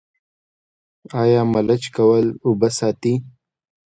[1.21, 3.13] آیا ملچ کول اوبه ساتي؟